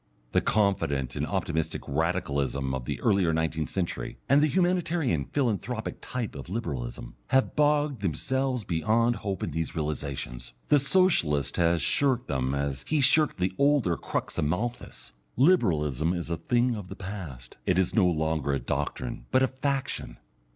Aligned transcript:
The 0.31 0.41
confident 0.41 1.15
and 1.15 1.27
optimistic 1.27 1.83
Radicalism 1.87 2.73
of 2.73 2.85
the 2.85 2.99
earlier 3.01 3.31
nineteenth 3.33 3.69
century, 3.69 4.17
and 4.27 4.41
the 4.41 4.47
humanitarian 4.47 5.25
philanthropic 5.25 5.99
type 6.01 6.33
of 6.33 6.49
Liberalism, 6.49 7.13
have 7.27 7.55
bogged 7.55 8.01
themselves 8.01 8.63
beyond 8.63 9.17
hope 9.17 9.43
in 9.43 9.51
these 9.51 9.75
realizations. 9.75 10.53
The 10.69 10.79
Socialist 10.79 11.57
has 11.57 11.83
shirked 11.83 12.27
them 12.27 12.55
as 12.55 12.83
he 12.87 12.95
has 12.95 13.05
shirked 13.05 13.37
the 13.37 13.53
older 13.59 13.95
crux 13.95 14.39
of 14.39 14.45
Malthus. 14.45 15.11
Liberalism 15.37 16.13
is 16.13 16.31
a 16.31 16.37
thing 16.37 16.73
of 16.75 16.87
the 16.87 16.95
past, 16.95 17.57
it 17.67 17.77
is 17.77 17.93
no 17.93 18.07
longer 18.07 18.53
a 18.53 18.59
doctrine, 18.59 19.25
but 19.29 19.43
a 19.43 19.47
faction. 19.49 20.17